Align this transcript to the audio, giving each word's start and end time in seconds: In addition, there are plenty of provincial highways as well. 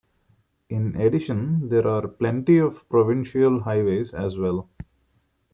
In 0.67 0.99
addition, 0.99 1.69
there 1.69 1.87
are 1.87 2.07
plenty 2.07 2.57
of 2.57 2.89
provincial 2.89 3.59
highways 3.61 4.15
as 4.15 4.35
well. 4.35 4.67